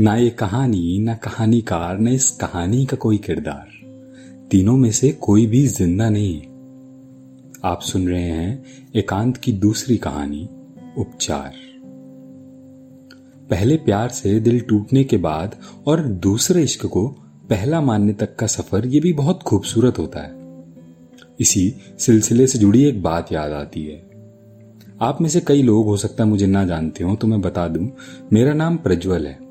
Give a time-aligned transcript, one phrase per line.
[0.00, 3.68] ना ये कहानी, ना कहानीकार, ना इस कहानी का कोई किरदार।
[4.50, 6.46] तीनों में से कोई भी ज़िंदा नहीं है।
[7.64, 8.64] आप सुन रहे हैं
[8.96, 10.48] एकांत की दूसरी कहानी,
[10.98, 11.52] उपचार।
[13.50, 15.56] पहले प्यार से दिल टूटने के बाद
[15.86, 17.06] और दूसरे इश्क को
[17.50, 20.34] पहला मानने तक का सफ़र ये भी बहुत खूबसूरत होता है।
[21.40, 23.98] इसी सिलसिले से जुड़ी एक बात याद आती है।
[25.00, 27.68] आप में से कई लोग हो सकता है मुझे ना जानते हो तो मैं बता
[27.68, 27.90] दूँ,
[28.32, 29.45] मेरा नाम प्रज्वल है।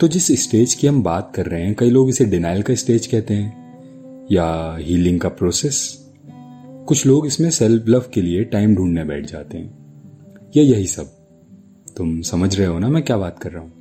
[0.00, 3.06] तो जिस स्टेज की हम बात कर रहे हैं, कई लोग इसे डिनाइल का स्टेज
[3.06, 6.06] कहते हैं, या हीलिंग का प्रोसेस
[6.88, 11.10] कुछ लोग इसमें सेल्फ लव के लिए टाइम ढूँढने बैठ जाते हैं। या यही सब।
[11.96, 13.72] तुम समझ रहे हो ना मैं क्या बात कर रहा हूँ?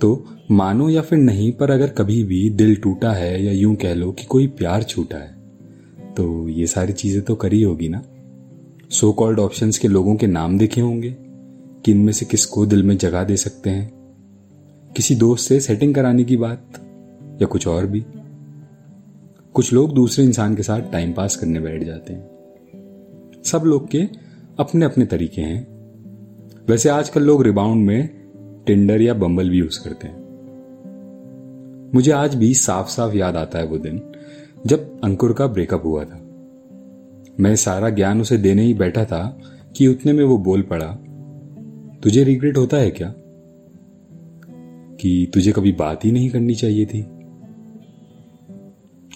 [0.00, 3.94] तो मानो या फिर नहीं, पर अगर कभी भी दिल टूटा है या यूँ कह
[3.94, 5.34] लो कि कोई प्यार छूटा है
[6.14, 8.02] तो ये सारी चीज़ें तो करी होगी ना।
[8.90, 11.16] सो कॉल्ड ऑप्शंस के लोगों के नाम देखे होंगे
[11.84, 14.03] कि इनमें से किसको दिल में जगह दे सकते हैं?
[14.96, 16.66] किसी दोस्त से सेटिंग कराने की बात
[17.42, 18.04] या कुछ और भी?
[19.54, 22.30] कुछ लोग दूसरे इंसान के साथ टाइम पास करने बैठ जाते हैं।
[23.44, 24.08] सब लोग के
[24.58, 25.66] अपने अपने तरीके हैं।
[26.68, 28.10] वैसे आजकल लोग रिबाउंड में
[28.66, 30.24] टिंडर या बम्बल भी यूज़ करते हैं।
[31.94, 34.02] मुझे आज भी साफ़ साफ़ याद आता है वो दिन,
[34.66, 36.20] जब अंकुर का ब्रेकअप हुआ था।
[37.40, 39.40] मैं सारा ज्ञान उसे देने ही बैठा था
[39.76, 40.98] कि उतने में वो बोल पड़ा,
[42.02, 43.14] तुझे रिग्रेट होता है क्या?
[45.04, 47.02] कि तुझे कभी बात ही नहीं करनी चाहिए थी।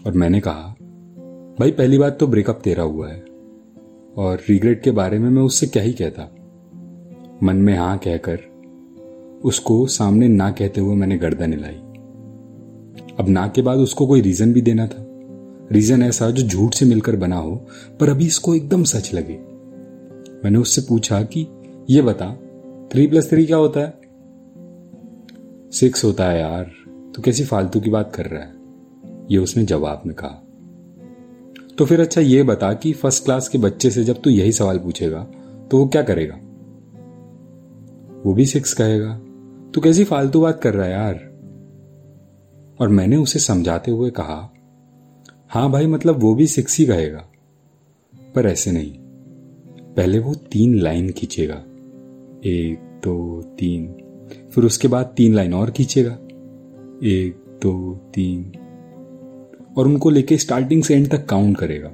[0.07, 0.75] और मैंने कहा,
[1.61, 3.25] भाई, पहली बात तो ब्रेकअप तेरा हुआ है।
[4.17, 6.35] और रिग्रेट के बारे में मैं उससे क्या ही कहता?
[7.43, 8.39] मन में हाँ कहकर
[9.45, 11.75] उसको सामने ना कहते हुए मैंने गर्दन हिलाई।
[13.19, 15.07] अब ना के बाद उसको कोई रीजन भी देना था।
[15.73, 17.67] रीजन ऐसा जो झूठ से मिलकर बना हो,
[18.01, 19.39] पर अभी इसको एकदम सच लगे।
[20.45, 21.47] मैंने उससे पूछा कि,
[21.91, 22.39] ये बता
[22.93, 23.98] थ्री प्लस थ्री क्या होता है?
[25.73, 26.71] सिक्स होता है यार,
[27.15, 28.55] तू कैसी फालतू की बात कर रहा है?
[29.31, 30.43] ये उसने जवाब में कहा।
[31.79, 34.79] तो फिर अच्छा ये बता कि फ़र्स्ट क्लास के बच्चे से जब तू यही सवाल
[34.79, 35.25] पूछेगा
[35.71, 36.35] तो वो क्या करेगा?
[38.25, 39.19] वो भी सिक्स कहेगा,
[39.75, 41.15] तू कैसी फालतू बात कर रहा है यार?
[42.81, 44.55] और मैंने उसे समझाते हुए कहा,
[45.49, 47.29] हाँ भाई मतलब वो भी सिक्स ही कहेगा।
[48.35, 48.93] पर ऐसे नहीं,
[49.95, 51.63] पहले वो तीन लाइन खींचेगा।
[52.45, 53.97] एक, दो, तीन।
[54.51, 56.13] फिर उसके बाद तीन लाइन और खींचेगा।
[57.05, 58.53] एक, दो, तीन।
[59.77, 61.89] और उनको लेके स्टार्टिंग से एंड तक काउंट करेगा।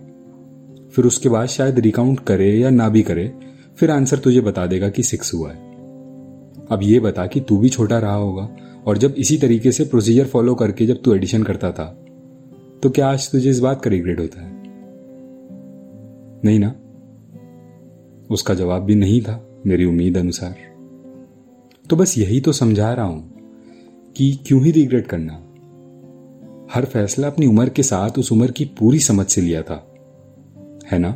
[0.91, 3.33] फिर उसके बाद शायद रिकाउंट करे या ना भी करे,
[3.77, 5.57] फिर आंसर तुझे बता देगा कि सिक्स हुआ है।
[6.71, 8.49] अब ये बता कि तू भी छोटा रहा होगा
[8.87, 12.01] और जब इसी तरीके से प्रोसीजर फॉलो करके जब तू एडिशन करता था
[12.83, 14.53] तो क्या आज तुझे इस बात का रिग्रेट होता है?
[16.45, 16.75] नहीं ना?
[18.31, 20.74] उसका जवाब भी नहीं था मेरी उम्मीद अनुसार।
[21.91, 23.35] तो बस यही तो समझा रहा हूँ
[24.17, 25.33] कि क्यों ही रिग्रेट करना।
[26.75, 29.95] हर फैसला अपनी उम्र के साथ उस उम्र की पूरी समझ से लिया था।
[30.93, 31.13] है ना?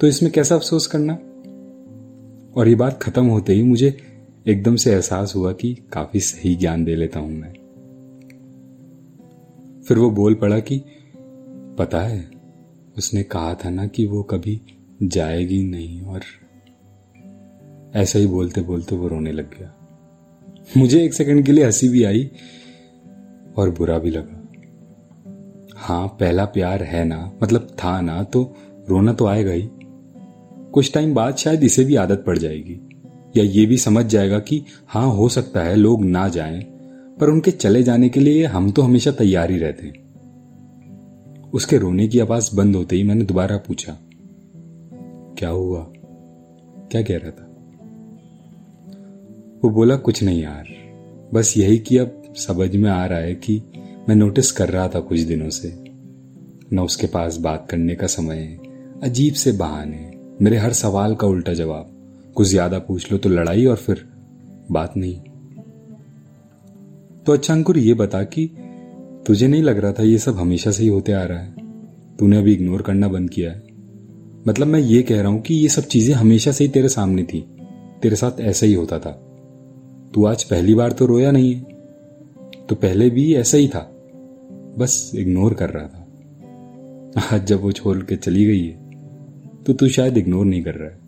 [0.00, 1.12] तो इसमें कैसा अफसोस करना?
[2.60, 3.98] और ये बात खत्म होते ही मुझे
[4.46, 7.52] एकदम से एहसास हुआ कि काफ़ी सही ज्ञान दे लेता हूँ मैं।
[9.88, 10.82] फिर वो बोल पड़ा कि,
[11.78, 12.30] पता है,
[12.98, 14.60] उसने कहा था ना कि वो कभी
[15.02, 16.20] जाएगी नहीं और
[17.96, 19.72] ऐसा ही बोलते बोलते वो रोने लग गया।
[20.76, 22.30] मुझे एक सेकंड के लिए हँसी भी आई
[23.56, 24.42] और बुरा भी लगा।
[25.76, 28.42] हाँ पहला प्यार है ना मतलब था ना तो
[28.88, 29.68] रोना तो आएगा ही।
[30.72, 32.80] कुछ टाइम बाद शायद इसे भी आदत पड़ जाएगी।
[33.36, 36.60] या ये भी समझ जाएगा कि हाँ हो सकता है लोग ना जाएँ,
[37.20, 39.92] पर उनके चले जाने के लिए हम तो हमेशा तैयार ही रहते
[41.50, 43.96] उसके रोने की आवाज़ बंद होते ही मैंने दोबारा पूछा,
[45.38, 45.86] क्या हुआ?
[46.90, 47.45] क्या कह रहा था?
[49.64, 50.66] वो बोला, कुछ नहीं यार।
[51.34, 53.62] बस यही कि अब समझ में आ रहा है कि
[54.08, 55.74] मैं नोटिस कर रहा था कुछ दिनों से।
[56.72, 58.58] न उसके पास बात करने का समय है।
[59.02, 60.10] अजीब से बहाने
[60.42, 61.92] मेरे हर सवाल का उल्टा जवाब।
[62.36, 64.08] कुछ ज़्यादा पूछ लो तो लड़ाई और फिर
[64.70, 65.16] बात नहीं।
[67.24, 68.50] तो अच्छा अंकुर ये बता कि
[69.26, 71.54] तुझे नहीं लग रहा था ये सब हमेशा से ही होते आ रहा है?
[72.16, 73.62] तूने अभी इग्नोर करना बंद किया है।
[74.48, 77.22] मतलब मैं ये कह रहा हूँ कि ये सब चीज़ें हमेशा से ही तेरे सामने
[77.24, 77.40] थी।
[78.02, 79.25] तेरे साथ ऐसा ही होता था।
[80.16, 81.60] तू आज पहली बार तो रोया नहीं है।
[82.68, 83.96] तो पहले भी ऐसा ही था।
[84.78, 86.06] बस इग्नोर कर रहा था।
[87.36, 88.90] आज जब वो छोड़ के चली गई है
[89.66, 90.98] तो तू शायद इग्नोर नहीं कर रहा है।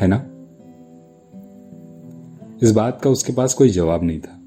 [0.00, 0.26] है ना?
[2.62, 4.40] इस बात का उसके पास कोई जवाब नहीं था।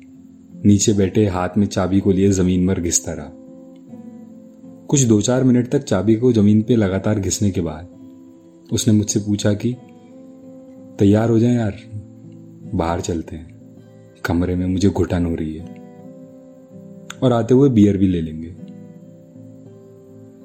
[0.66, 3.32] नीचे बैठे हाथ में चाबी को लिए ज़मीन पर घिसता रहा।
[4.88, 7.88] कुछ दो चार मिनट तक चाबी को ज़मीन पे लगातार घिसने के बाद,
[8.72, 9.76] उसने मुझसे पूछा कि,
[11.00, 11.76] तैयार हो जाए यार?
[12.74, 13.54] बाहर चलते हैं।
[14.26, 15.66] कमरे में मुझे घुटन हो रही है।
[17.24, 18.54] और आते हुए बियर भी ले लेंगे।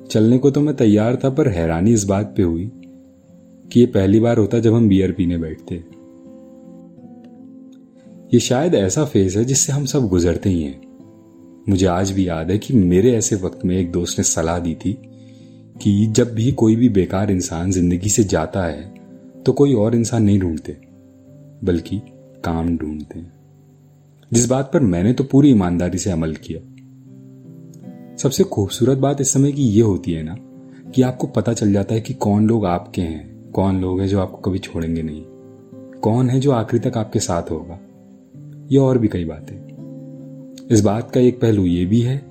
[0.06, 2.70] चलने को तो मैं तैयार था, पर हैरानी इस बात पे हुई
[3.72, 5.74] कि ये पहली बार होता जब हम बियर पीने बैठते।
[8.34, 10.80] ये शायद ऐसा फ़ेज़ है जिससे हम सब गुजरते ही हैं।
[11.68, 14.74] मुझे आज भी याद है कि मेरे ऐसे वक्त में एक दोस्त ने सलाह दी
[14.74, 14.92] थी
[15.82, 18.94] कि जब भी कोई भी बेकार इंसान ज़िंदगी से जाता है
[19.46, 20.76] तो कोई और इंसान नहीं ढूंढते।
[21.64, 22.00] बल्कि
[22.44, 23.32] काम ढूंढते हैं।
[24.32, 26.60] जिस बात पर मैंने तो पूरी ईमानदारी से अमल किया।
[28.16, 30.36] सबसे खूबसूरत बात इस समय की यह होती है ना,
[30.90, 34.20] कि आपको पता चल जाता है कि कौन लोग आपके हैं, कौन लोग हैं जो
[34.20, 35.22] आपको कभी छोड़ेंगे नहीं,
[36.00, 37.78] कौन है जो आखिरी तक आपके साथ होगा।
[38.72, 42.30] ये और भी कई बातें। इस बात का एक पहलू ये भी है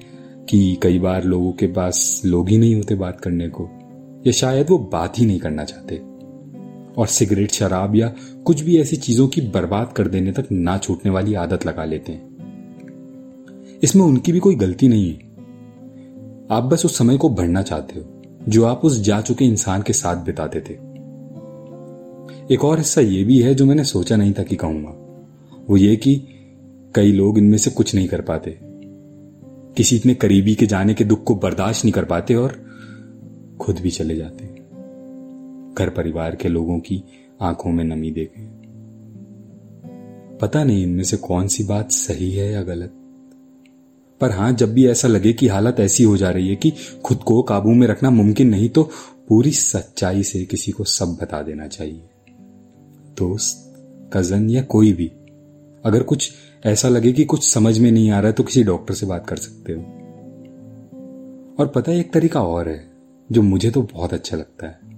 [0.49, 3.69] कि कई बार लोगों के पास लोग ही नहीं होते बात करने को,
[4.27, 6.08] या शायद वो बात ही नहीं करना चाहते।
[6.97, 8.13] और सिगरेट, शराब या
[8.45, 12.11] कुछ भी ऐसी चीज़ों की बर्बाद कर देने तक ना छूटने वाली आदत लगा लेते
[12.11, 12.29] हैं।
[13.83, 15.29] इसमें उनकी भी कोई गलती नहीं है।
[16.51, 19.93] आप बस उस समय को भरना चाहते हो, जो आप उस जा चुके इंसान के
[19.93, 20.89] साथ बिताते थे।
[22.53, 24.95] एक और हिस्सा यह भी है जो मैंने सोचा नहीं था कि कहूँगा।
[25.69, 26.27] वो ये कि
[26.95, 28.59] कई लोग इनमें से कुछ नहीं कर पाते।
[29.77, 32.65] किसी इतने करीबी के जाने के दुख को बर्दाश्त नहीं कर पाते और
[33.59, 34.58] खुद भी चले जाते।
[35.79, 37.03] घर परिवार के लोगों की
[37.41, 38.41] आँखों में नमी देखे।
[40.37, 42.93] पता नहीं इनमें से कौन सी बात सही है या गलत।
[44.21, 46.73] पर हाँ, जब भी ऐसा लगे कि हालत ऐसी हो जा रही है कि
[47.05, 48.89] खुद को काबू में रखना मुमकिन नहीं तो
[49.27, 52.03] पूरी सच्चाई से किसी को सब बता देना चाहिए।
[53.17, 53.73] दोस्त,
[54.13, 55.07] कज़न या कोई भी,
[55.85, 56.31] अगर कुछ
[56.65, 59.27] ऐसा लगे कि कुछ समझ में नहीं आ रहा है तो किसी डॉक्टर से बात
[59.27, 59.81] कर सकते हो।
[61.59, 62.91] और पता है, एक तरीका और है,
[63.31, 64.88] जो मुझे तो बहुत अच्छा लगता है।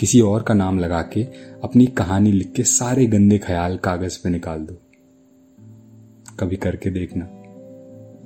[0.00, 1.22] किसी और का नाम लगा के
[1.64, 4.74] अपनी कहानी लिख के सारे गंदे ख्याल कागज़ पे निकाल दो।
[6.40, 7.24] कभी करके देखना,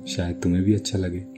[0.05, 1.30] शायद तुम्हें भी अच्छा लगे।